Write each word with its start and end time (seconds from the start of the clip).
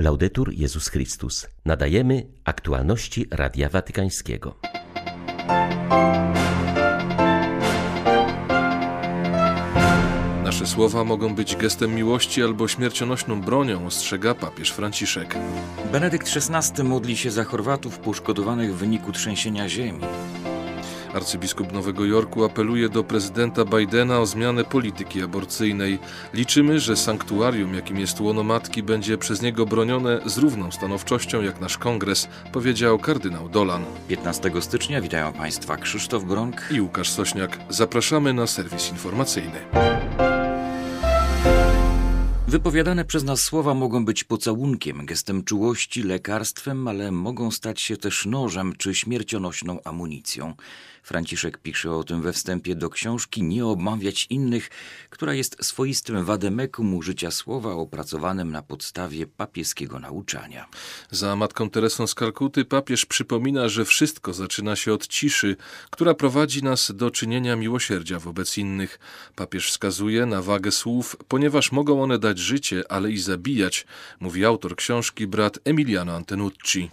Laudetur 0.00 0.52
Jezus 0.52 0.88
Chrystus. 0.88 1.46
Nadajemy 1.64 2.26
aktualności 2.44 3.26
Radia 3.30 3.68
Watykańskiego. 3.68 4.54
Nasze 10.44 10.66
słowa 10.66 11.04
mogą 11.04 11.34
być 11.34 11.56
gestem 11.56 11.94
miłości 11.94 12.42
albo 12.42 12.68
śmiercionośną 12.68 13.40
bronią, 13.40 13.86
ostrzega 13.86 14.34
papież 14.34 14.70
Franciszek. 14.70 15.36
Benedykt 15.92 16.28
XVI 16.36 16.84
modli 16.84 17.16
się 17.16 17.30
za 17.30 17.44
Chorwatów 17.44 17.98
poszkodowanych 17.98 18.74
w 18.74 18.78
wyniku 18.78 19.12
trzęsienia 19.12 19.68
ziemi. 19.68 20.00
Arcybiskup 21.14 21.72
Nowego 21.72 22.04
Jorku 22.04 22.44
apeluje 22.44 22.88
do 22.88 23.04
prezydenta 23.04 23.64
Bidena 23.64 24.20
o 24.20 24.26
zmianę 24.26 24.64
polityki 24.64 25.22
aborcyjnej. 25.22 25.98
Liczymy, 26.34 26.80
że 26.80 26.96
sanktuarium, 26.96 27.74
jakim 27.74 27.98
jest 27.98 28.20
łono 28.20 28.42
matki, 28.42 28.82
będzie 28.82 29.18
przez 29.18 29.42
niego 29.42 29.66
bronione 29.66 30.20
z 30.26 30.38
równą 30.38 30.70
stanowczością 30.70 31.42
jak 31.42 31.60
nasz 31.60 31.78
kongres, 31.78 32.28
powiedział 32.52 32.98
kardynał 32.98 33.48
Dolan. 33.48 33.84
15 34.08 34.50
stycznia 34.60 35.00
witają 35.00 35.32
Państwa 35.32 35.76
Krzysztof 35.76 36.24
Bronk 36.24 36.68
i 36.70 36.80
Łukasz 36.80 37.10
Sośniak. 37.10 37.58
Zapraszamy 37.68 38.32
na 38.32 38.46
serwis 38.46 38.90
informacyjny. 38.90 39.60
Wypowiadane 42.50 43.04
przez 43.04 43.24
nas 43.24 43.42
słowa 43.42 43.74
mogą 43.74 44.04
być 44.04 44.24
pocałunkiem, 44.24 45.06
gestem 45.06 45.44
czułości, 45.44 46.02
lekarstwem, 46.02 46.88
ale 46.88 47.12
mogą 47.12 47.50
stać 47.50 47.80
się 47.80 47.96
też 47.96 48.26
nożem 48.26 48.72
czy 48.78 48.94
śmiercionośną 48.94 49.78
amunicją. 49.84 50.54
Franciszek 51.02 51.58
pisze 51.58 51.90
o 51.92 52.04
tym 52.04 52.22
we 52.22 52.32
wstępie 52.32 52.74
do 52.74 52.90
książki 52.90 53.42
Nie 53.42 53.66
obmawiać 53.66 54.26
innych, 54.30 54.70
która 55.10 55.34
jest 55.34 55.64
swoistym 55.64 56.24
wademekum 56.24 56.94
użycia 56.94 57.30
słowa 57.30 57.72
opracowanym 57.72 58.52
na 58.52 58.62
podstawie 58.62 59.26
papieskiego 59.26 59.98
nauczania. 59.98 60.66
Za 61.10 61.36
matką 61.36 61.70
Teresą 61.70 62.06
z 62.06 62.14
Kalkuty 62.14 62.64
papież 62.64 63.06
przypomina, 63.06 63.68
że 63.68 63.84
wszystko 63.84 64.32
zaczyna 64.32 64.76
się 64.76 64.92
od 64.92 65.06
ciszy, 65.06 65.56
która 65.90 66.14
prowadzi 66.14 66.64
nas 66.64 66.92
do 66.96 67.10
czynienia 67.10 67.56
miłosierdzia 67.56 68.18
wobec 68.18 68.58
innych. 68.58 68.98
Papież 69.36 69.68
wskazuje 69.68 70.26
na 70.26 70.42
wagę 70.42 70.70
słów, 70.70 71.16
ponieważ 71.28 71.72
mogą 71.72 72.02
one 72.02 72.18
dać 72.18 72.38
życie, 72.38 72.82
ale 72.88 73.10
i 73.10 73.18
zabijać, 73.18 73.86
mówi 74.20 74.44
autor 74.44 74.76
książki 74.76 75.26
brat 75.26 75.58
Emiliano 75.64 76.12
Antenucci. 76.12 76.88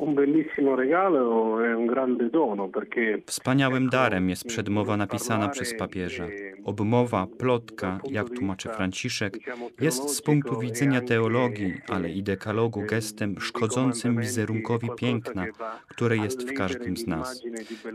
Wspaniałym 3.25 3.89
darem 3.98 4.30
jest 4.30 4.44
przedmowa 4.48 4.98
napisana 4.98 5.50
przez 5.50 5.78
papieża. 5.78 6.28
Obmowa, 6.64 7.28
plotka, 7.40 8.00
jak 8.09 8.30
tłumaczy 8.30 8.70
Franciszek, 8.70 9.38
jest 9.81 10.09
z 10.09 10.22
punktu 10.22 10.59
widzenia 10.59 11.02
teologii, 11.02 11.73
ale 11.90 12.12
i 12.12 12.23
dekalogu 12.23 12.84
gestem 12.90 13.40
szkodzącym 13.40 14.20
wizerunkowi 14.22 14.90
piękna, 14.98 15.45
które 15.88 16.18
jest 16.18 16.50
w 16.50 16.53
każdym 16.53 16.98
z 16.98 17.08
nas. 17.08 17.42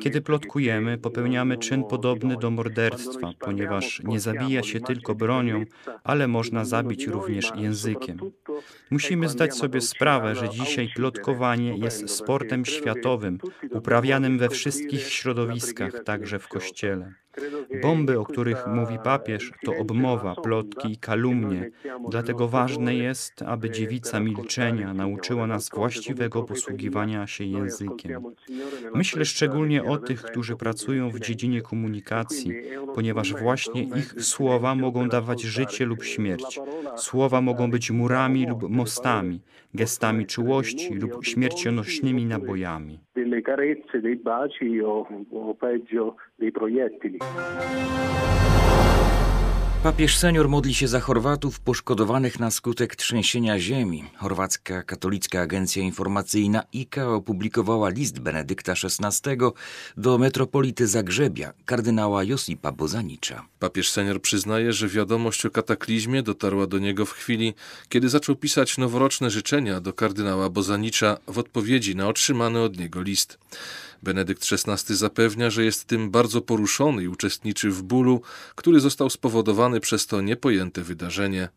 Kiedy 0.00 0.20
plotkujemy, 0.20 0.98
popełniamy 0.98 1.58
czyn 1.58 1.84
podobny 1.84 2.36
do 2.36 2.50
morderstwa, 2.50 3.32
ponieważ 3.38 4.02
nie 4.04 4.20
zabija 4.20 4.62
się 4.62 4.80
tylko 4.80 5.14
bronią, 5.14 5.64
ale 6.04 6.28
można 6.28 6.64
zabić 6.64 7.06
również 7.06 7.52
językiem. 7.56 8.18
Musimy 8.90 9.28
zdać 9.28 9.54
sobie 9.54 9.80
sprawę, 9.80 10.34
że 10.34 10.48
dzisiaj 10.48 10.88
plotkowanie 10.96 11.76
jest 11.76 12.10
sportem 12.10 12.64
światowym, 12.64 13.38
uprawianym 13.70 14.38
we 14.38 14.48
wszystkich 14.48 15.02
środowiskach, 15.02 15.91
także 16.04 16.38
w 16.38 16.48
Kościele. 16.48 17.12
Bomby, 17.82 18.18
o 18.18 18.24
których 18.24 18.66
mówi 18.66 18.98
papież, 19.04 19.52
to 19.64 19.72
obmowa, 19.76 20.34
plotki 20.34 20.92
i 20.92 20.96
kalumnie. 20.96 21.70
Dlatego 22.10 22.48
ważne 22.48 22.94
jest, 22.94 23.42
aby 23.42 23.70
dziewica 23.70 24.20
milczenia 24.20 24.94
nauczyła 24.94 25.46
nas 25.46 25.70
właściwego 25.74 26.42
posługiwania 26.42 27.26
się 27.26 27.44
językiem. 27.44 28.22
Myślę 28.94 29.24
szczególnie 29.24 29.84
o 29.84 29.98
tych, 29.98 30.22
którzy 30.22 30.56
pracują 30.56 31.10
w 31.10 31.20
dziedzinie 31.20 31.62
komunikacji, 31.62 32.52
ponieważ 32.94 33.34
właśnie 33.34 33.82
ich 33.82 34.22
słowa 34.22 34.74
mogą 34.74 35.08
dawać 35.08 35.42
życie 35.42 35.86
lub 35.86 36.04
śmierć. 36.04 36.60
Słowa 36.96 37.40
mogą 37.40 37.70
być 37.70 37.90
murami 37.90 38.46
lub 38.46 38.70
mostami, 38.70 39.40
gestami 39.74 40.26
czułości 40.26 40.94
lub 40.94 41.24
śmiercionośnymi 41.24 42.26
nabojami. 42.26 42.98
Dei 46.38 46.52
proiettili. 46.52 47.18
Papież 49.82 50.16
senior 50.16 50.48
modli 50.48 50.74
się 50.74 50.88
za 50.88 51.00
Chorwatów 51.00 51.60
poszkodowanych 51.60 52.40
na 52.40 52.50
skutek 52.50 52.96
trzęsienia 52.96 53.58
ziemi. 53.58 54.04
Chorwacka 54.16 54.82
Katolicka 54.82 55.40
Agencja 55.40 55.82
Informacyjna 55.82 56.62
IKA 56.74 57.08
opublikowała 57.08 57.88
list 57.88 58.18
Benedykta 58.18 58.72
XVI 58.72 59.36
do 59.96 60.18
metropolity 60.18 60.86
Zagrzebia, 60.86 61.52
kardynała 61.64 62.24
Josipa 62.24 62.72
Bozanicza. 62.72 63.44
Papież 63.58 63.90
senior 63.90 64.20
przyznaje, 64.20 64.72
że 64.72 64.88
wiadomość 64.88 65.46
o 65.46 65.50
kataklizmie 65.50 66.22
dotarła 66.22 66.66
do 66.66 66.78
niego 66.78 67.06
w 67.06 67.12
chwili, 67.12 67.54
kiedy 67.88 68.08
zaczął 68.08 68.36
pisać 68.36 68.78
noworoczne 68.78 69.30
życzenia 69.30 69.80
do 69.80 69.92
kardynała 69.92 70.50
Bozanicza 70.50 71.18
w 71.26 71.38
odpowiedzi 71.38 71.96
na 71.96 72.08
otrzymany 72.08 72.60
od 72.60 72.78
niego 72.78 73.02
list. 73.02 73.38
Benedykt 74.02 74.46
XVI 74.52 74.96
zapewnia, 74.96 75.50
że 75.50 75.64
jest 75.64 75.84
tym 75.84 76.10
bardzo 76.10 76.40
poruszony 76.40 77.02
i 77.02 77.08
uczestniczy 77.08 77.70
w 77.70 77.82
bólu, 77.82 78.22
który 78.54 78.80
został 78.80 79.10
spowodowany 79.10 79.80
przez 79.80 80.06
to 80.06 80.20
niepojęte 80.20 80.82
wydarzenie. 80.82 81.48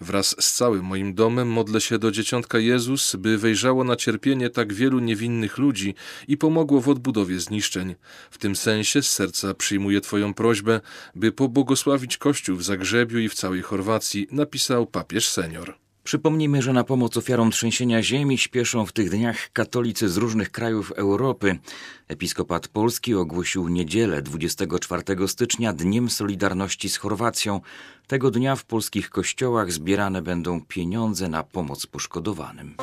Wraz 0.00 0.36
z 0.40 0.52
całym 0.52 0.84
moim 0.84 1.14
domem 1.14 1.48
modlę 1.48 1.80
się 1.80 1.98
do 1.98 2.10
Dzieciątka 2.10 2.58
Jezus, 2.58 3.16
by 3.16 3.38
wejrzało 3.38 3.84
na 3.84 3.96
cierpienie 3.96 4.50
tak 4.50 4.72
wielu 4.72 4.98
niewinnych 4.98 5.58
ludzi 5.58 5.94
i 6.28 6.36
pomogło 6.36 6.80
w 6.80 6.88
odbudowie 6.88 7.40
zniszczeń. 7.40 7.94
W 8.30 8.38
tym 8.38 8.56
sensie 8.56 9.02
z 9.02 9.10
serca 9.10 9.54
przyjmuję 9.54 10.00
Twoją 10.00 10.34
prośbę, 10.34 10.80
by 11.14 11.32
pobłogosławić 11.32 12.16
Kościół 12.18 12.56
w 12.56 12.62
Zagrzebiu 12.62 13.18
i 13.18 13.28
w 13.28 13.34
całej 13.34 13.62
Chorwacji, 13.62 14.26
napisał 14.30 14.86
papież 14.86 15.28
senior. 15.28 15.81
Przypomnijmy, 16.04 16.62
że 16.62 16.72
na 16.72 16.84
pomoc 16.84 17.16
ofiarom 17.16 17.50
trzęsienia 17.50 18.02
ziemi 18.02 18.38
śpieszą 18.38 18.86
w 18.86 18.92
tych 18.92 19.10
dniach 19.10 19.52
katolicy 19.52 20.08
z 20.08 20.16
różnych 20.16 20.50
krajów 20.50 20.92
Europy. 20.92 21.58
Episkopat 22.08 22.68
Polski 22.68 23.14
ogłosił 23.14 23.68
niedzielę 23.68 24.22
24 24.22 25.28
stycznia 25.28 25.72
Dniem 25.72 26.10
Solidarności 26.10 26.88
z 26.88 26.96
Chorwacją. 26.96 27.60
Tego 28.06 28.30
dnia 28.30 28.56
w 28.56 28.64
polskich 28.64 29.10
kościołach 29.10 29.72
zbierane 29.72 30.22
będą 30.22 30.60
pieniądze 30.60 31.28
na 31.28 31.42
pomoc 31.42 31.86
poszkodowanym. 31.86 32.74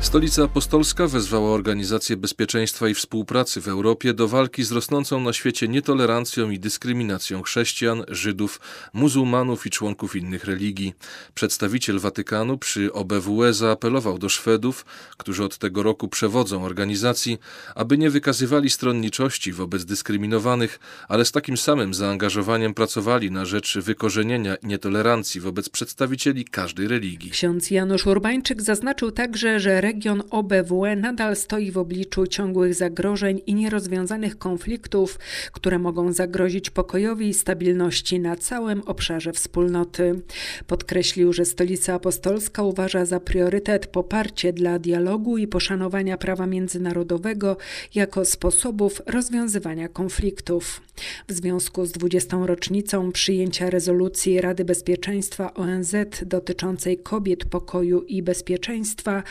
Stolica 0.00 0.44
Apostolska 0.44 1.06
wezwała 1.06 1.50
Organizację 1.50 2.16
Bezpieczeństwa 2.16 2.88
i 2.88 2.94
Współpracy 2.94 3.60
w 3.60 3.68
Europie 3.68 4.14
do 4.14 4.28
walki 4.28 4.64
z 4.64 4.72
rosnącą 4.72 5.20
na 5.20 5.32
świecie 5.32 5.68
nietolerancją 5.68 6.50
i 6.50 6.58
dyskryminacją 6.58 7.42
chrześcijan, 7.42 8.04
Żydów, 8.08 8.60
muzułmanów 8.92 9.66
i 9.66 9.70
członków 9.70 10.16
innych 10.16 10.44
religii. 10.44 10.94
Przedstawiciel 11.34 11.98
Watykanu 11.98 12.58
przy 12.58 12.92
OBWE 12.92 13.52
zaapelował 13.54 14.18
do 14.18 14.28
Szwedów, 14.28 14.86
którzy 15.16 15.44
od 15.44 15.58
tego 15.58 15.82
roku 15.82 16.08
przewodzą 16.08 16.64
organizacji, 16.64 17.38
aby 17.74 17.98
nie 17.98 18.10
wykazywali 18.10 18.70
stronniczości 18.70 19.52
wobec 19.52 19.84
dyskryminowanych, 19.84 20.80
ale 21.08 21.24
z 21.24 21.32
takim 21.32 21.56
samym 21.56 21.94
zaangażowaniem 21.94 22.74
pracowali 22.74 23.30
na 23.30 23.44
rzecz 23.44 23.78
wykorzenienia 23.78 24.56
nietolerancji 24.62 25.40
wobec 25.40 25.68
przedstawicieli 25.68 26.44
każdej 26.44 26.88
religii. 26.88 27.30
Ksiądz 27.30 27.70
Janusz 27.70 28.06
Urbańczyk 28.06 28.62
zaznaczył 28.62 29.10
także, 29.10 29.60
że 29.60 29.89
region 29.90 30.22
OBWE 30.30 30.96
nadal 30.96 31.36
stoi 31.36 31.70
w 31.70 31.78
obliczu 31.78 32.26
ciągłych 32.26 32.74
zagrożeń 32.74 33.40
i 33.46 33.54
nierozwiązanych 33.54 34.38
konfliktów, 34.38 35.18
które 35.52 35.78
mogą 35.78 36.12
zagrozić 36.12 36.70
pokojowi 36.70 37.28
i 37.28 37.34
stabilności 37.34 38.20
na 38.20 38.36
całym 38.36 38.82
obszarze 38.82 39.32
wspólnoty. 39.32 40.20
Podkreślił, 40.66 41.32
że 41.32 41.44
Stolica 41.44 41.94
Apostolska 41.94 42.62
uważa 42.62 43.04
za 43.04 43.20
priorytet 43.20 43.86
poparcie 43.86 44.52
dla 44.52 44.78
dialogu 44.78 45.38
i 45.38 45.46
poszanowania 45.46 46.18
prawa 46.18 46.46
międzynarodowego 46.46 47.56
jako 47.94 48.24
sposobów 48.24 49.02
rozwiązywania 49.06 49.88
konfliktów. 49.88 50.80
W 51.28 51.32
związku 51.32 51.86
z 51.86 51.92
20. 51.92 52.36
rocznicą 52.46 53.12
przyjęcia 53.12 53.70
rezolucji 53.70 54.40
Rady 54.40 54.64
Bezpieczeństwa 54.64 55.54
ONZ 55.54 55.94
dotyczącej 56.26 56.98
kobiet, 56.98 57.44
pokoju 57.44 58.02
i 58.02 58.22
bezpieczeństwa, 58.22 59.22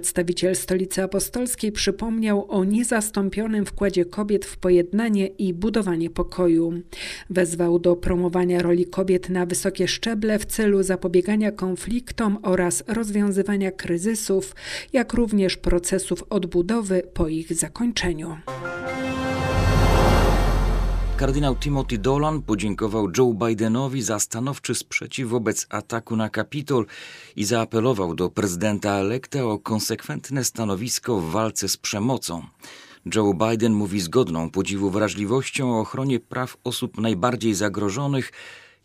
Przedstawiciel 0.00 0.56
Stolicy 0.56 1.02
Apostolskiej 1.02 1.72
przypomniał 1.72 2.46
o 2.50 2.64
niezastąpionym 2.64 3.66
wkładzie 3.66 4.04
kobiet 4.04 4.44
w 4.44 4.56
pojednanie 4.56 5.26
i 5.26 5.54
budowanie 5.54 6.10
pokoju. 6.10 6.72
Wezwał 7.30 7.78
do 7.78 7.96
promowania 7.96 8.62
roli 8.62 8.86
kobiet 8.86 9.28
na 9.28 9.46
wysokie 9.46 9.88
szczeble 9.88 10.38
w 10.38 10.46
celu 10.46 10.82
zapobiegania 10.82 11.52
konfliktom 11.52 12.38
oraz 12.42 12.84
rozwiązywania 12.86 13.72
kryzysów, 13.72 14.54
jak 14.92 15.12
również 15.12 15.56
procesów 15.56 16.24
odbudowy 16.30 17.02
po 17.14 17.28
ich 17.28 17.54
zakończeniu. 17.54 18.36
Kardynał 21.20 21.56
Timothy 21.56 21.98
Dolan 21.98 22.42
podziękował 22.42 23.08
Joe 23.18 23.34
Bidenowi 23.34 24.02
za 24.02 24.18
stanowczy 24.18 24.74
sprzeciw 24.74 25.28
wobec 25.28 25.66
ataku 25.70 26.16
na 26.16 26.28
Kapitol 26.28 26.86
i 27.36 27.44
zaapelował 27.44 28.14
do 28.14 28.30
prezydenta 28.30 28.90
elekta 28.90 29.44
o 29.44 29.58
konsekwentne 29.58 30.44
stanowisko 30.44 31.20
w 31.20 31.30
walce 31.30 31.68
z 31.68 31.76
przemocą. 31.76 32.42
Joe 33.14 33.34
Biden 33.34 33.72
mówi 33.72 34.00
zgodną 34.00 34.50
podziwu 34.50 34.90
wrażliwością 34.90 35.72
o 35.72 35.80
ochronie 35.80 36.20
praw 36.20 36.56
osób 36.64 36.98
najbardziej 36.98 37.54
zagrożonych 37.54 38.32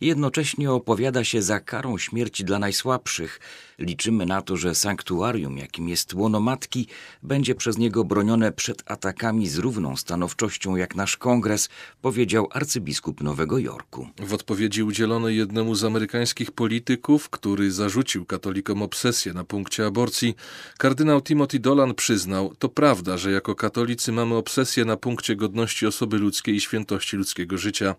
jednocześnie 0.00 0.72
opowiada 0.72 1.24
się 1.24 1.42
za 1.42 1.60
karą 1.60 1.98
śmierci 1.98 2.44
dla 2.44 2.58
najsłabszych. 2.58 3.40
Liczymy 3.78 4.26
na 4.26 4.42
to, 4.42 4.56
że 4.56 4.74
sanktuarium, 4.74 5.58
jakim 5.58 5.88
jest 5.88 6.14
łono 6.14 6.40
matki, 6.40 6.86
będzie 7.22 7.54
przez 7.54 7.78
niego 7.78 8.04
bronione 8.04 8.52
przed 8.52 8.90
atakami 8.90 9.48
z 9.48 9.58
równą 9.58 9.96
stanowczością 9.96 10.76
jak 10.76 10.94
nasz 10.94 11.16
kongres, 11.16 11.68
powiedział 12.02 12.48
arcybiskup 12.52 13.20
Nowego 13.20 13.58
Jorku. 13.58 14.08
W 14.18 14.34
odpowiedzi 14.34 14.82
udzielonej 14.82 15.36
jednemu 15.36 15.74
z 15.74 15.84
amerykańskich 15.84 16.50
polityków, 16.50 17.30
który 17.30 17.72
zarzucił 17.72 18.24
katolikom 18.24 18.82
obsesję 18.82 19.32
na 19.32 19.44
punkcie 19.44 19.86
aborcji, 19.86 20.34
kardynał 20.78 21.22
Timothy 21.22 21.58
Dolan 21.58 21.94
przyznał, 21.94 22.54
to 22.58 22.68
prawda, 22.68 23.18
że 23.18 23.32
jako 23.32 23.54
katolicy 23.54 24.12
mamy 24.12 24.34
obsesję 24.34 24.84
na 24.84 24.96
punkcie 24.96 25.36
godności 25.36 25.86
osoby 25.86 26.18
ludzkiej 26.18 26.54
i 26.54 26.60
świętości 26.60 27.16
ludzkiego 27.16 27.58
życia. 27.58 27.94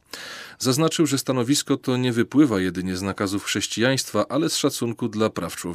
Zaznaczył, 0.59 1.05
że 1.05 1.17
stanowisko 1.17 1.77
to 1.77 1.97
nie 1.97 2.13
wypływa 2.13 2.59
jedynie 2.59 2.97
z 2.97 3.01
nakazów 3.01 3.43
chrześcijaństwa, 3.43 4.25
ale 4.29 4.49
z 4.49 4.55
szacunku 4.55 5.09
dla 5.09 5.29
praw 5.29 5.55
człowieka. 5.55 5.66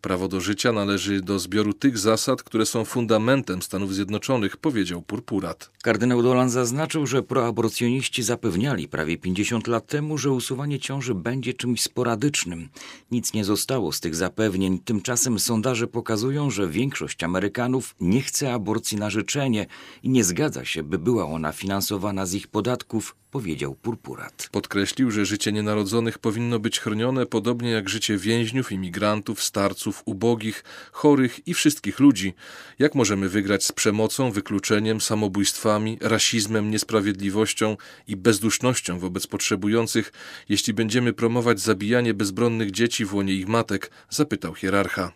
Prawo 0.00 0.28
do 0.28 0.40
życia 0.40 0.72
należy 0.72 1.20
do 1.20 1.38
zbioru 1.38 1.72
tych 1.72 1.98
zasad, 1.98 2.42
które 2.42 2.66
są 2.66 2.84
fundamentem 2.84 3.62
Stanów 3.62 3.94
Zjednoczonych, 3.94 4.56
powiedział 4.56 5.02
Purpurat. 5.02 5.70
Kardynał 5.82 6.22
Dolan 6.22 6.50
zaznaczył, 6.50 7.06
że 7.06 7.22
proaborcjoniści 7.22 8.22
zapewniali 8.22 8.88
prawie 8.88 9.18
50 9.18 9.66
lat 9.66 9.86
temu, 9.86 10.18
że 10.18 10.30
usuwanie 10.30 10.78
ciąży 10.78 11.14
będzie 11.14 11.54
czymś 11.54 11.82
sporadycznym. 11.82 12.68
Nic 13.10 13.32
nie 13.32 13.44
zostało 13.44 13.92
z 13.92 14.00
tych 14.00 14.14
zapewnień. 14.14 14.78
Tymczasem 14.78 15.38
sondaże 15.38 15.86
pokazują, 15.86 16.50
że 16.50 16.68
większość 16.68 17.24
Amerykanów 17.24 17.94
nie 18.00 18.22
chce 18.22 18.52
aborcji 18.52 18.98
na 18.98 19.10
życzenie 19.10 19.66
i 20.02 20.08
nie 20.08 20.24
zgadza 20.24 20.64
się, 20.64 20.82
by 20.82 20.98
była 20.98 21.26
ona 21.26 21.52
finansowana 21.52 22.26
z 22.26 22.34
ich 22.34 22.48
podatków, 22.48 23.16
powiedział 23.36 23.74
Purpurat. 23.74 24.48
Podkreślił, 24.52 25.10
że 25.10 25.26
życie 25.26 25.52
nienarodzonych 25.52 26.18
powinno 26.18 26.58
być 26.58 26.80
chronione 26.80 27.26
podobnie 27.26 27.70
jak 27.70 27.88
życie 27.88 28.18
więźniów, 28.18 28.72
imigrantów, 28.72 29.42
starców, 29.42 30.02
ubogich, 30.04 30.64
chorych 30.92 31.48
i 31.48 31.54
wszystkich 31.54 32.00
ludzi. 32.00 32.34
Jak 32.78 32.94
możemy 32.94 33.28
wygrać 33.28 33.64
z 33.64 33.72
przemocą, 33.72 34.30
wykluczeniem, 34.30 35.00
samobójstwami, 35.00 35.98
rasizmem, 36.00 36.70
niesprawiedliwością 36.70 37.76
i 38.08 38.16
bezdusznością 38.16 38.98
wobec 38.98 39.26
potrzebujących, 39.26 40.12
jeśli 40.48 40.74
będziemy 40.74 41.12
promować 41.12 41.60
zabijanie 41.60 42.14
bezbronnych 42.14 42.70
dzieci 42.70 43.04
w 43.04 43.14
łonie 43.14 43.32
ich 43.32 43.48
matek? 43.48 43.90
zapytał 44.10 44.54
hierarcha. 44.54 45.12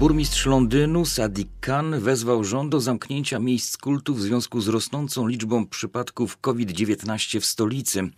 Burmistrz 0.00 0.46
Londynu 0.46 1.04
Sadiq 1.04 1.48
Khan 1.60 2.00
wezwał 2.00 2.44
rząd 2.44 2.70
do 2.70 2.80
zamknięcia 2.80 3.38
miejsc 3.38 3.76
kultu 3.76 4.14
w 4.14 4.20
związku 4.20 4.60
z 4.60 4.68
rosnącą 4.68 5.26
liczbą 5.26 5.66
przypadków 5.66 6.40
COVID-19 6.40 7.40
w 7.40 7.44
stolicy. 7.44 8.10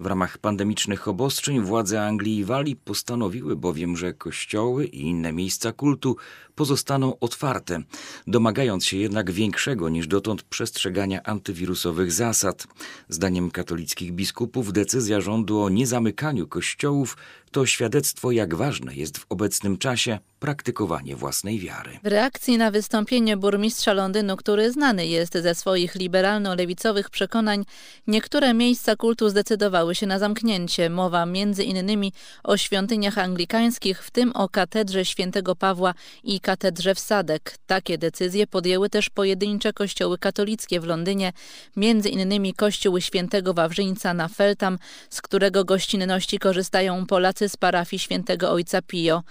W 0.00 0.06
ramach 0.06 0.38
pandemicznych 0.38 1.08
obostrzeń 1.08 1.60
władze 1.60 2.06
Anglii 2.06 2.36
i 2.36 2.44
Walii 2.44 2.76
postanowiły 2.76 3.56
bowiem, 3.56 3.96
że 3.96 4.14
kościoły 4.14 4.86
i 4.86 5.00
inne 5.00 5.32
miejsca 5.32 5.72
kultu 5.72 6.16
pozostaną 6.56 7.18
otwarte, 7.20 7.82
domagając 8.26 8.84
się 8.84 8.96
jednak 8.96 9.30
większego 9.30 9.88
niż 9.88 10.06
dotąd 10.06 10.42
przestrzegania 10.42 11.22
antywirusowych 11.22 12.12
zasad. 12.12 12.66
Zdaniem 13.08 13.50
katolickich 13.50 14.12
biskupów 14.12 14.72
decyzja 14.72 15.20
rządu 15.20 15.60
o 15.60 15.68
niezamykaniu 15.68 16.46
kościołów 16.46 17.16
to 17.50 17.66
świadectwo, 17.66 18.30
jak 18.30 18.54
ważne 18.54 18.94
jest 18.94 19.18
w 19.18 19.26
obecnym 19.28 19.78
czasie 19.78 20.18
praktykowanie 20.38 21.16
własnej 21.16 21.58
wiary. 21.58 21.98
W 22.02 22.06
reakcji 22.06 22.58
na 22.58 22.70
wystąpienie 22.70 23.36
burmistrza 23.36 23.92
Londynu, 23.92 24.36
który 24.36 24.72
znany 24.72 25.06
jest 25.06 25.32
ze 25.32 25.54
swoich 25.54 25.94
liberalno-lewicowych 25.94 27.10
przekonań, 27.10 27.64
niektóre 28.06 28.54
miejsca 28.54 28.96
kultu 28.96 29.28
zdecydowały 29.28 29.94
się 29.94 30.06
na 30.06 30.18
zamknięcie. 30.18 30.90
Mowa 30.90 31.26
między 31.26 31.64
innymi 31.64 32.12
o 32.44 32.56
świątyniach 32.56 33.18
anglikańskich, 33.18 34.02
w 34.02 34.10
tym 34.10 34.32
o 34.34 34.48
katedrze 34.48 35.04
świętego 35.04 35.56
Pawła 35.56 35.94
i 36.24 36.40
katedrze 36.46 36.94
w 36.94 37.00
Sadek. 37.00 37.58
Takie 37.66 37.98
decyzje 37.98 38.46
podjęły 38.46 38.90
też 38.90 39.10
pojedyncze 39.10 39.72
kościoły 39.72 40.18
katolickie 40.18 40.80
w 40.80 40.84
Londynie, 40.84 41.32
między 41.76 42.08
innymi 42.08 42.54
kościół 42.54 43.00
świętego 43.00 43.54
Wawrzyńca 43.54 44.14
na 44.14 44.28
Feltham, 44.28 44.78
z 45.10 45.22
którego 45.22 45.64
gościnności 45.64 46.38
korzystają 46.38 47.06
Polacy 47.06 47.48
z 47.48 47.56
parafii 47.56 48.00
świętego 48.00 48.50
Ojca 48.50 48.82
Pio. 48.82 49.22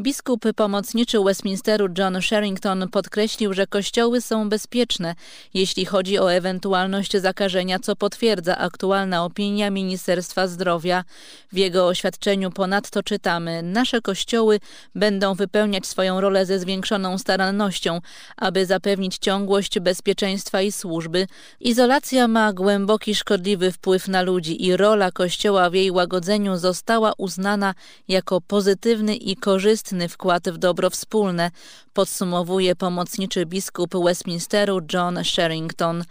Biskup 0.00 0.44
pomocniczy 0.56 1.18
Westminsteru 1.20 1.88
John 1.98 2.22
Sherrington 2.22 2.88
podkreślił, 2.88 3.52
że 3.52 3.66
kościoły 3.66 4.20
są 4.20 4.48
bezpieczne, 4.48 5.14
jeśli 5.54 5.84
chodzi 5.84 6.18
o 6.18 6.32
ewentualność 6.32 7.12
zakażenia, 7.16 7.78
co 7.78 7.96
potwierdza 7.96 8.58
aktualna 8.58 9.24
opinia 9.24 9.70
Ministerstwa 9.70 10.46
Zdrowia. 10.46 11.04
W 11.52 11.56
jego 11.56 11.86
oświadczeniu 11.86 12.50
ponadto 12.50 13.02
czytamy: 13.02 13.62
Nasze 13.62 14.00
kościoły 14.00 14.60
będą 14.94 15.34
wypełniać 15.34 15.86
swoją 15.86 16.20
rolę 16.20 16.46
ze 16.46 16.58
zwiększoną 16.58 17.18
starannością, 17.18 18.00
aby 18.36 18.66
zapewnić 18.66 19.18
ciągłość 19.18 19.80
bezpieczeństwa 19.80 20.62
i 20.62 20.72
służby. 20.72 21.26
Izolacja 21.60 22.28
ma 22.28 22.52
głęboki 22.52 23.14
szkodliwy 23.14 23.72
wpływ 23.72 24.08
na 24.08 24.22
ludzi 24.22 24.66
i 24.66 24.76
rola 24.76 25.12
kościoła 25.12 25.70
w 25.70 25.74
jej 25.74 25.90
łagodzeniu 25.90 26.56
została 26.56 27.12
uznana 27.18 27.74
jako 28.08 28.40
pozytywny 28.40 29.16
i 29.16 29.36
korzystny 29.36 29.83
korzystny 29.84 30.08
wkład 30.08 30.48
w 30.48 30.58
dobro 30.58 30.90
wspólne, 30.90 31.50
podsumowuje 31.92 32.76
pomocniczy 32.76 33.46
biskup 33.46 33.94
Westminsteru 34.04 34.80
John 34.92 35.24
Sherrington. 35.24 36.04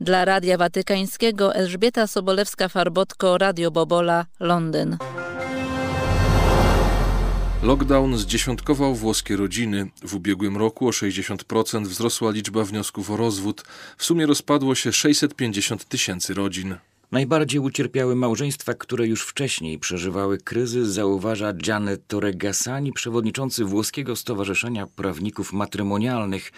Dla 0.00 0.24
Radia 0.24 0.58
Watykańskiego 0.58 1.54
Elżbieta 1.54 2.04
Sobolewska-Farbotko, 2.04 3.38
Radio 3.38 3.70
Bobola, 3.70 4.26
Londyn. 4.40 4.96
Lockdown 7.62 8.18
zdziesiątkował 8.18 8.94
włoskie 8.94 9.36
rodziny. 9.36 9.90
W 10.02 10.14
ubiegłym 10.14 10.56
roku 10.56 10.88
o 10.88 10.90
60% 10.90 11.86
wzrosła 11.86 12.30
liczba 12.30 12.64
wniosków 12.64 13.10
o 13.10 13.16
rozwód. 13.16 13.64
W 13.98 14.04
sumie 14.04 14.26
rozpadło 14.26 14.74
się 14.74 14.92
650 14.92 15.84
tysięcy 15.84 16.34
rodzin. 16.34 16.76
Najbardziej 17.14 17.60
ucierpiały 17.60 18.16
małżeństwa, 18.16 18.74
które 18.74 19.06
już 19.06 19.22
wcześniej 19.22 19.78
przeżywały 19.78 20.38
kryzys, 20.38 20.88
zauważa 20.88 21.52
Janet 21.66 22.06
Torregasani, 22.06 22.92
przewodniczący 22.92 23.64
Włoskiego 23.64 24.16
Stowarzyszenia 24.16 24.86
Prawników 24.86 25.52
Matrymonialnych. 25.52 26.52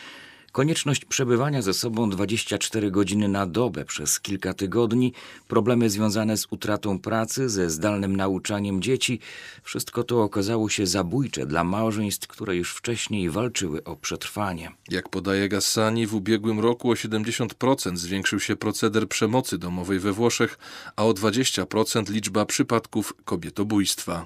Konieczność 0.56 1.04
przebywania 1.04 1.62
ze 1.62 1.74
sobą 1.74 2.10
24 2.10 2.90
godziny 2.90 3.28
na 3.28 3.46
dobę 3.46 3.84
przez 3.84 4.20
kilka 4.20 4.54
tygodni, 4.54 5.12
problemy 5.48 5.90
związane 5.90 6.36
z 6.36 6.46
utratą 6.50 6.98
pracy, 6.98 7.48
ze 7.48 7.70
zdalnym 7.70 8.16
nauczaniem 8.16 8.82
dzieci, 8.82 9.20
wszystko 9.62 10.04
to 10.04 10.22
okazało 10.22 10.68
się 10.68 10.86
zabójcze 10.86 11.46
dla 11.46 11.64
małżeństw, 11.64 12.28
które 12.28 12.56
już 12.56 12.74
wcześniej 12.74 13.30
walczyły 13.30 13.84
o 13.84 13.96
przetrwanie. 13.96 14.70
Jak 14.88 15.08
podaje 15.08 15.48
Gassani, 15.48 16.06
w 16.06 16.14
ubiegłym 16.14 16.60
roku 16.60 16.90
o 16.90 16.94
70% 16.94 17.96
zwiększył 17.96 18.40
się 18.40 18.56
proceder 18.56 19.08
przemocy 19.08 19.58
domowej 19.58 19.98
we 19.98 20.12
Włoszech, 20.12 20.58
a 20.96 21.04
o 21.04 21.12
20% 21.12 22.10
liczba 22.10 22.46
przypadków 22.46 23.14
kobietobójstwa. 23.24 24.24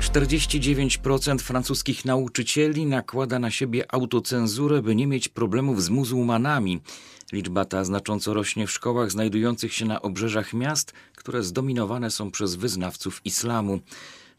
49% 0.00 1.38
francuskich 1.38 2.04
nauczycieli 2.04 2.86
nakłada 2.86 3.38
na 3.38 3.50
siebie 3.50 3.94
autocenzurę, 3.94 4.82
by 4.82 4.96
nie 4.96 5.06
mieć 5.06 5.28
problemów 5.28 5.82
z 5.82 5.90
muzułmanami. 5.90 6.80
Liczba 7.32 7.64
ta 7.64 7.84
znacząco 7.84 8.34
rośnie 8.34 8.66
w 8.66 8.70
szkołach 8.70 9.10
znajdujących 9.10 9.74
się 9.74 9.84
na 9.84 10.02
obrzeżach 10.02 10.52
miast, 10.54 10.92
które 11.16 11.42
zdominowane 11.42 12.10
są 12.10 12.30
przez 12.30 12.54
wyznawców 12.54 13.20
islamu. 13.24 13.80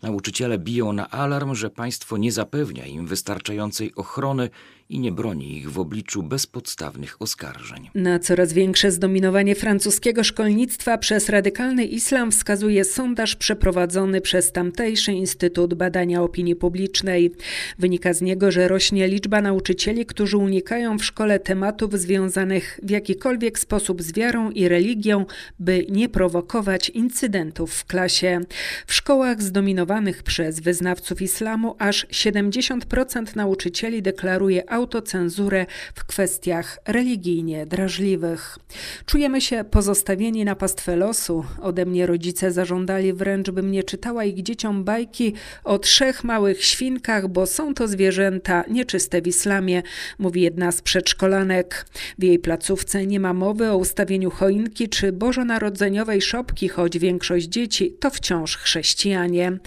Nauczyciele 0.02 0.58
biją 0.58 0.94
na 0.94 1.10
alarm, 1.10 1.56
że 1.56 1.70
państwo 1.70 2.18
nie 2.18 2.32
zapewnia 2.32 2.86
im 2.86 3.08
wystarczającej 3.08 3.96
ochrony 3.96 4.50
i 4.92 5.00
nie 5.00 5.12
broni 5.12 5.58
ich 5.58 5.72
w 5.72 5.80
obliczu 5.80 6.24
bezpodstawnych 6.24 7.22
oskarżeń. 7.22 7.90
Na 7.96 8.20
coraz 8.20 8.54
większe 8.54 8.92
zdominowanie 8.92 9.56
francuskiego 9.56 10.24
szkolnictwa 10.24 10.98
przez 10.98 11.30
radykalny 11.30 11.86
islam 11.86 12.32
wskazuje 12.32 12.84
sondaż 12.84 13.36
przeprowadzony 13.36 14.22
przez 14.22 14.52
tamtejszy 14.52 15.12
Instytut 15.12 15.74
Badania 15.74 16.22
Opinii 16.22 16.56
Publicznej. 16.56 17.32
Wynika 17.80 18.14
z 18.14 18.22
niego, 18.22 18.52
że 18.52 18.68
rośnie 18.68 19.08
liczba 19.08 19.42
nauczycieli, 19.42 20.06
którzy 20.06 20.38
unikają 20.38 20.98
w 20.98 21.06
szkole 21.06 21.40
tematów 21.40 22.00
związanych 22.00 22.80
w 22.84 22.90
jakikolwiek 22.90 23.60
sposób 23.60 24.02
z 24.02 24.14
wiarą 24.14 24.52
i 24.52 24.68
religią, 24.68 25.26
by 25.60 25.86
nie 25.90 26.10
prowokować 26.10 26.90
incydentów 26.90 27.74
w 27.74 27.86
klasie. 27.86 28.40
W 28.88 28.94
szkołach 28.94 29.42
zdominowanych 29.42 30.24
przez 30.24 30.60
wyznawców 30.60 31.22
islamu 31.22 31.76
aż 31.80 32.08
70% 32.08 33.36
nauczycieli 33.36 34.02
deklaruje 34.02 34.70
autocenzurę 34.82 35.66
w 35.96 36.06
kwestiach 36.06 36.80
religijnie 36.88 37.66
drażliwych. 37.66 38.58
Czujemy 39.06 39.42
się 39.42 39.64
pozostawieni 39.64 40.46
na 40.46 40.56
pastwę 40.56 40.96
losu. 40.96 41.46
Ode 41.62 41.86
mnie 41.86 42.06
rodzice 42.06 42.52
zażądali 42.52 43.14
wręcz, 43.14 43.50
bym 43.50 43.72
nie 43.72 43.84
czytała 43.84 44.26
ich 44.26 44.44
dzieciom 44.44 44.84
bajki 44.84 45.34
o 45.64 45.80
trzech 45.80 46.24
małych 46.24 46.64
świnkach, 46.64 47.28
bo 47.28 47.46
są 47.46 47.74
to 47.74 47.88
zwierzęta 47.88 48.64
nieczyste 48.70 49.22
w 49.22 49.28
islamie, 49.28 49.84
mówi 50.20 50.42
jedna 50.42 50.72
z 50.72 50.82
przedszkolanek. 50.82 51.86
W 52.20 52.24
jej 52.24 52.40
placówce 52.40 53.06
nie 53.06 53.20
ma 53.20 53.34
mowy 53.34 53.72
o 53.72 53.78
ustawieniu 53.78 54.30
choinki 54.30 54.90
czy 54.90 55.12
bożonarodzeniowej 55.12 56.22
szopki, 56.22 56.70
choć 56.70 57.00
większość 57.00 57.48
dzieci 57.48 57.96
to 58.00 58.10
wciąż 58.10 58.58
chrześcijanie. 58.58 59.58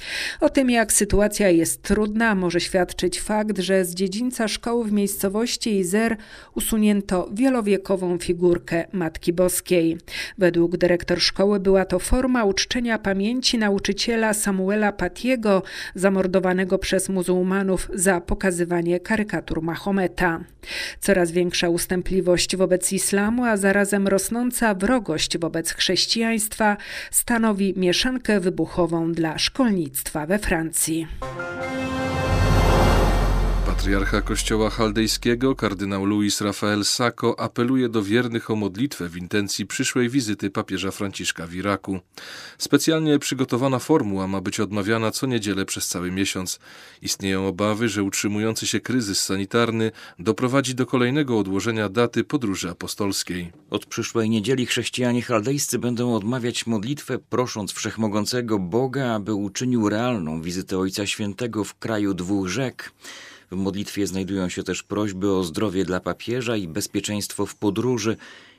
O 0.40 0.48
tym, 0.48 0.70
jak 0.70 0.92
sytuacja 0.92 1.50
jest 1.50 1.82
trudna, 1.82 2.34
może 2.34 2.60
świadczyć 2.60 3.20
fakt, 3.20 3.58
że 3.58 3.84
z 3.84 3.94
dziedzińca 3.94 4.48
szkoły 4.48 4.84
w 4.84 4.92
miejscowości 5.04 5.78
Izer 5.78 6.16
usunięto 6.54 7.28
wielowiekową 7.32 8.18
figurkę 8.18 8.84
Matki 8.92 9.32
Boskiej. 9.32 9.98
Według 10.38 10.76
dyrektor 10.76 11.20
szkoły 11.20 11.60
była 11.60 11.84
to 11.84 11.98
forma 11.98 12.44
uczczenia 12.44 12.98
pamięci 12.98 13.58
nauczyciela 13.58 14.34
Samuela 14.34 14.92
Patiego, 14.92 15.62
zamordowanego 15.94 16.78
przez 16.78 17.08
muzułmanów 17.08 17.90
za 17.94 18.20
pokazywanie 18.20 19.00
karykatur 19.00 19.62
Mahometa. 19.62 20.40
Coraz 21.00 21.30
większa 21.30 21.68
ustępliwość 21.68 22.56
wobec 22.56 22.92
islamu, 22.92 23.44
a 23.44 23.56
zarazem 23.56 24.08
rosnąca 24.08 24.74
wrogość 24.74 25.38
wobec 25.38 25.72
chrześcijaństwa 25.72 26.76
stanowi 27.10 27.74
mieszankę 27.76 28.40
wybuchową 28.40 29.12
dla 29.12 29.38
szkolnictwa 29.38 30.26
we 30.26 30.38
Francji. 30.38 31.06
Patriarcha 33.76 34.20
Kościoła 34.20 34.70
Chaldejskiego, 34.70 35.56
kardynał 35.56 36.04
Luis 36.04 36.40
Rafael 36.40 36.84
Sacco, 36.84 37.40
apeluje 37.40 37.88
do 37.88 38.02
wiernych 38.02 38.50
o 38.50 38.56
modlitwę 38.56 39.08
w 39.08 39.16
intencji 39.16 39.66
przyszłej 39.66 40.08
wizyty 40.08 40.50
papieża 40.50 40.90
Franciszka 40.90 41.46
w 41.46 41.54
Iraku. 41.54 42.00
Specjalnie 42.58 43.18
przygotowana 43.18 43.78
formuła 43.78 44.26
ma 44.26 44.40
być 44.40 44.60
odmawiana 44.60 45.10
co 45.10 45.26
niedzielę 45.26 45.64
przez 45.64 45.88
cały 45.88 46.10
miesiąc. 46.10 46.58
Istnieją 47.02 47.46
obawy, 47.46 47.88
że 47.88 48.02
utrzymujący 48.02 48.66
się 48.66 48.80
kryzys 48.80 49.20
sanitarny 49.20 49.90
doprowadzi 50.18 50.74
do 50.74 50.86
kolejnego 50.86 51.38
odłożenia 51.38 51.88
daty 51.88 52.24
podróży 52.24 52.70
apostolskiej. 52.70 53.52
Od 53.70 53.86
przyszłej 53.86 54.30
niedzieli 54.30 54.66
chrześcijanie 54.66 55.22
chaldejscy 55.22 55.78
będą 55.78 56.14
odmawiać 56.14 56.66
modlitwę, 56.66 57.18
prosząc 57.18 57.72
wszechmogącego 57.72 58.58
Boga, 58.58 59.14
aby 59.14 59.34
uczynił 59.34 59.88
realną 59.88 60.42
wizytę 60.42 60.78
Ojca 60.78 61.06
Świętego 61.06 61.64
w 61.64 61.78
kraju 61.78 62.14
dwóch 62.14 62.48
rzek. 62.48 62.92
W 63.50 63.56
modlitwie 63.56 64.06
znajdują 64.06 64.48
się 64.48 64.62
też 64.62 64.82
prośby 64.82 65.32
o 65.32 65.44
zdrowie 65.44 65.84
dla 65.84 66.00
papieża 66.00 66.56
i 66.56 66.68
bezpieczeństwo 66.68 67.46
w 67.46 67.56
podróży. 67.56 68.16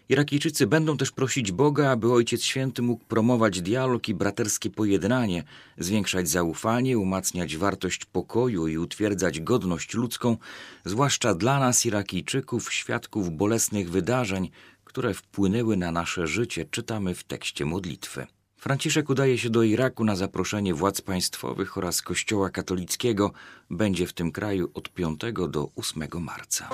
Irakijczycy 0.10 0.68
będą 0.68 0.98
też 0.98 1.12
prosić 1.12 1.52
Boga, 1.52 1.90
aby 1.90 2.14
Ojciec 2.14 2.44
Święty 2.44 2.82
mógł 2.82 3.06
promować 3.06 3.62
dialog 3.62 4.10
i 4.10 4.14
braterskie 4.14 4.70
pojednanie, 4.70 5.44
zwiększać 5.78 6.30
zaufanie, 6.30 6.98
umacniać 6.98 7.58
wartość 7.58 8.06
pokoju 8.06 8.68
i 8.68 8.78
utwierdzać 8.78 9.42
godność 9.42 9.94
ludzką, 9.94 10.38
zwłaszcza 10.86 11.36
dla 11.36 11.60
nas, 11.60 11.86
Irakijczyków, 11.86 12.74
świadków 12.74 13.32
bolesnych 13.32 13.90
wydarzeń, 13.90 14.50
które 14.84 15.14
wpłynęły 15.14 15.78
na 15.78 15.92
nasze 15.92 16.28
życie, 16.28 16.66
czytamy 16.72 17.16
w 17.16 17.24
tekście 17.24 17.66
modlitwy. 17.66 18.28
Franciszek 18.68 19.10
udaje 19.10 19.38
się 19.38 19.50
do 19.50 19.64
Iraku 19.64 20.04
na 20.04 20.16
zaproszenie 20.16 20.74
władz 20.74 21.02
państwowych 21.02 21.78
oraz 21.78 22.02
Kościoła 22.02 22.50
katolickiego. 22.50 23.32
Będzie 23.70 24.08
w 24.08 24.14
tym 24.14 24.32
kraju 24.32 24.72
od 24.74 24.90
5 24.90 25.20
do 25.50 25.70
8 25.76 26.04
marca. 26.20 26.70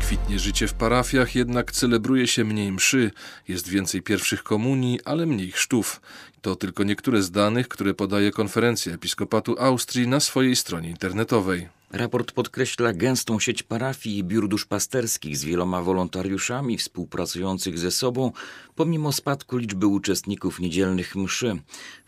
Kwitnie 0.00 0.38
życie 0.38 0.68
w 0.68 0.74
parafiach, 0.74 1.34
jednak 1.34 1.72
celebruje 1.72 2.26
się 2.26 2.44
mniej 2.44 2.72
mszy, 2.72 3.10
jest 3.48 3.68
więcej 3.68 4.02
pierwszych 4.02 4.42
komunii, 4.42 5.00
ale 5.04 5.26
mniej 5.26 5.50
chrztów. 5.50 6.00
To 6.42 6.56
tylko 6.56 6.84
niektóre 6.84 7.22
z 7.22 7.30
danych, 7.30 7.68
które 7.68 7.94
podaje 7.94 8.30
konferencja 8.30 8.94
Episkopatu 8.94 9.56
Austrii 9.58 10.08
na 10.08 10.20
swojej 10.20 10.56
stronie 10.56 10.90
internetowej. 10.90 11.68
Raport 11.92 12.32
podkreśla 12.32 12.92
gęstą 12.92 13.40
sieć 13.40 13.62
parafii 13.62 14.18
i 14.18 14.24
biur 14.24 14.48
duszpasterskich 14.48 15.36
z 15.36 15.44
wieloma 15.44 15.82
wolontariuszami 15.82 16.78
współpracujących 16.78 17.78
ze 17.78 17.90
sobą, 17.90 18.32
pomimo 18.74 19.12
spadku 19.12 19.56
liczby 19.56 19.86
uczestników 19.86 20.60
niedzielnych 20.60 21.16
mszy 21.16 21.56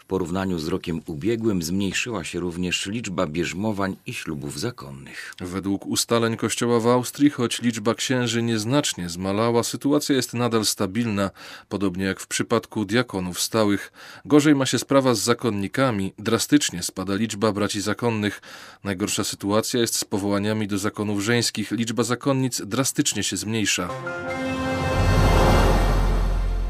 porównaniu 0.09 0.59
z 0.59 0.69
rokiem 0.69 1.01
ubiegłym 1.07 1.63
zmniejszyła 1.63 2.25
się 2.25 2.41
również 2.41 2.87
liczba 2.87 3.27
bierzmowań 3.27 3.97
i 4.07 4.15
ślubów 4.15 4.61
zakonnych. 4.61 5.35
Według 5.41 5.87
ustaleń 5.87 6.37
Kościoła 6.37 6.81
w 6.81 6.87
Austrii, 6.87 7.31
choć 7.31 7.63
liczba 7.63 7.95
księży 7.95 8.43
nieznacznie 8.43 9.09
zmalała, 9.09 9.63
sytuacja 9.63 10.17
jest 10.17 10.35
nadal 10.35 10.65
stabilna, 10.65 11.31
podobnie 11.69 12.05
jak 12.05 12.21
w 12.21 12.27
przypadku 12.27 12.85
diakonów 12.85 13.41
stałych. 13.41 13.93
Gorzej 14.25 14.55
ma 14.55 14.67
się 14.67 14.79
sprawa 14.79 15.15
z 15.15 15.21
zakonnikami, 15.21 16.13
drastycznie 16.19 16.83
spada 16.83 17.15
liczba 17.15 17.53
braci 17.53 17.81
zakonnych. 17.81 18.43
Najgorsza 18.85 19.25
sytuacja 19.25 19.81
jest 19.81 19.97
z 19.97 20.05
powołaniami 20.05 20.69
do 20.69 20.79
zakonów 20.79 21.21
żeńskich, 21.21 21.71
liczba 21.71 22.03
zakonnic 22.03 22.63
drastycznie 22.67 23.23
się 23.23 23.37
zmniejsza. 23.37 23.89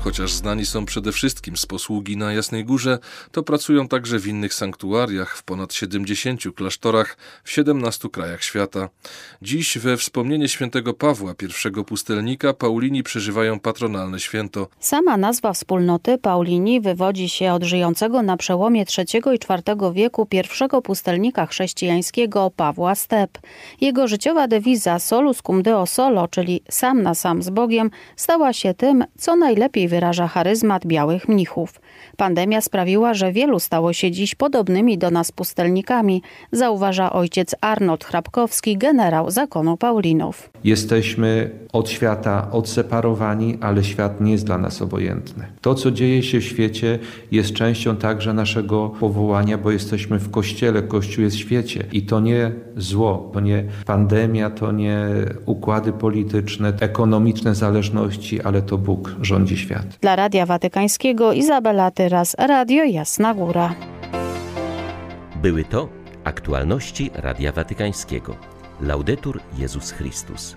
Chociaż 0.01 0.33
znani 0.33 0.67
są 0.67 0.85
przede 0.85 1.13
wszystkim 1.13 1.57
z 1.57 1.67
posługi 1.67 2.17
na 2.17 2.33
Jasnej 2.33 2.65
Górze, 2.65 2.99
to 3.33 3.43
pracują 3.43 3.89
także 3.89 4.19
w 4.19 4.27
innych 4.27 4.55
sanktuariach, 4.55 5.37
w 5.37 5.43
ponad 5.43 5.75
70 5.75 6.43
klasztorach 6.57 7.17
w 7.45 7.51
17 7.51 8.09
krajach 8.09 8.43
świata. 8.43 8.89
Dziś 9.43 9.79
we 9.79 9.97
wspomnienie 9.97 10.49
świętego 10.49 10.95
Pawła, 10.95 11.35
pierwszego 11.35 11.85
pustelnika, 11.85 12.53
Paulini 12.53 13.03
przeżywają 13.03 13.61
patronalne 13.61 14.21
święto. 14.21 14.69
Sama 14.81 15.17
nazwa 15.17 15.53
wspólnoty 15.53 16.19
Paulini 16.19 16.81
wywodzi 16.81 17.29
się 17.29 17.53
od 17.53 17.63
żyjącego 17.63 18.23
na 18.23 18.37
przełomie 18.37 18.85
III 18.99 19.23
i 19.35 19.35
IV 19.35 19.93
wieku 19.93 20.27
pierwszego 20.27 20.83
pustelnika 20.83 21.47
chrześcijańskiego 21.47 22.51
Pawła 22.57 22.95
Step. 22.95 23.39
Jego 23.81 24.09
życiowa 24.09 24.49
dewiza 24.49 24.99
solus 24.99 25.43
cum 25.43 25.63
deo 25.63 25.87
solo, 25.87 26.29
czyli 26.29 26.63
sam 26.71 27.03
na 27.03 27.15
sam 27.15 27.43
z 27.43 27.51
Bogiem, 27.51 27.91
stała 28.17 28.53
się 28.53 28.75
tym, 28.75 29.05
co 29.19 29.37
najlepiej 29.37 29.88
wyraża 29.89 30.29
charyzmat 30.29 30.87
białych 30.87 31.29
mnichów. 31.29 31.81
Pandemia 32.17 32.61
sprawiła, 32.61 33.15
że 33.15 33.33
wielu 33.33 33.61
stało 33.61 33.93
się 33.93 34.11
dziś 34.11 34.35
podobnymi 34.35 34.99
do 34.99 35.11
nas 35.11 35.33
pustelnikami, 35.33 36.23
zauważa 36.53 37.13
ojciec 37.13 37.55
Arnold 37.61 38.05
Hrabkowski, 38.05 38.77
generał 38.77 39.31
zakonu 39.31 39.77
Paulinów. 39.77 40.51
Jesteśmy 40.65 41.51
od 41.73 41.91
świata 41.91 42.49
odseparowani, 42.53 43.59
ale 43.61 43.85
świat 43.85 44.21
nie 44.21 44.33
jest 44.33 44.47
dla 44.47 44.59
nas 44.59 44.83
obojętny. 44.83 45.45
To, 45.61 45.75
co 45.75 45.91
dzieje 45.91 46.23
się 46.23 46.41
w 46.41 46.45
świecie, 46.45 46.99
jest 47.31 47.53
częścią 47.53 47.97
także 47.97 48.35
naszego 48.35 48.89
powołania, 48.89 49.59
bo 49.59 49.71
jesteśmy 49.71 50.19
w 50.19 50.31
Kościele, 50.31 50.83
Kościół 50.83 51.25
jest 51.25 51.37
w 51.37 51.41
świecie. 51.41 51.85
I 51.93 52.03
to 52.03 52.21
nie 52.21 52.53
zło, 52.77 53.31
to 53.35 53.41
nie 53.41 53.65
pandemia, 53.87 54.51
to 54.51 54.73
nie 54.73 54.99
układy 55.47 55.93
polityczne, 55.93 56.73
ekonomiczne 56.81 57.55
zależności, 57.55 58.43
ale 58.43 58.63
to 58.63 58.79
Bóg 58.79 59.15
rządzi 59.23 59.57
świat. 59.83 60.01
Dla 60.01 60.17
Radia 60.17 60.47
Watykańskiego 60.47 61.33
Izabela 61.33 61.91
Tyras, 61.91 62.37
Radio 62.39 62.85
Jasna 62.85 63.35
Góra. 63.35 63.75
Były 65.37 65.65
to 65.65 65.89
aktualności 66.25 67.11
Radia 67.15 67.53
Watykańskiego. 67.53 68.37
Laudetur 68.81 69.41
Jezus 69.59 69.91
Chrystus. 69.91 70.55